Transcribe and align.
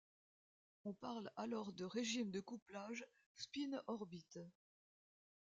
On 0.83 0.93
parle 0.93 1.29
alors 1.35 1.73
de 1.73 1.85
régime 1.85 2.31
de 2.31 2.39
couplage 2.39 3.05
spin-orbite. 3.35 4.39